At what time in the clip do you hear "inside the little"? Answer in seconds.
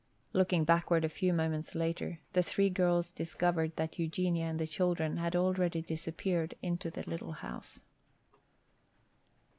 6.63-7.33